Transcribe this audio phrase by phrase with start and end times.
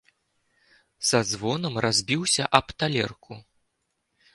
[1.11, 3.33] Са звонам разбіўся аб талерку.